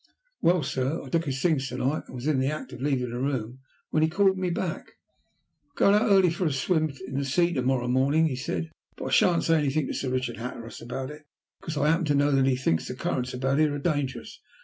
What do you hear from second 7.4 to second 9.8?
to morrow morning,' he said, 'but I shan't say